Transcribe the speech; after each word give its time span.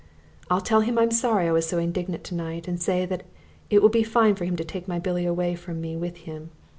I'll 0.49 0.61
tell 0.61 0.81
him 0.81 0.97
I'm 0.97 1.11
sorry 1.11 1.47
I 1.47 1.51
was 1.51 1.67
so 1.69 1.77
indignant 1.77 2.23
to 2.23 2.33
night, 2.33 2.67
and 2.67 2.81
say 2.81 3.05
that 3.05 3.19
I 3.19 3.21
think 3.21 3.33
it 3.69 3.81
will 3.83 3.89
be 3.89 4.01
fine 4.01 4.33
for 4.33 4.45
him 4.45 4.55
to 4.55 4.65
take 4.65 4.87
my 4.87 4.97
Billy 4.97 5.27
away 5.27 5.53
from 5.53 5.79
me 5.79 5.95
with 5.95 6.17
him. 6.25 6.49